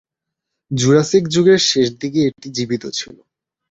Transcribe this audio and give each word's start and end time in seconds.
Jurassic 0.71 1.23
যুগের 1.33 1.61
শেষ 1.69 1.87
দিকে 2.01 2.19
এটি 2.29 2.47
জীবিত 2.57 2.83
ছিল। 2.97 3.15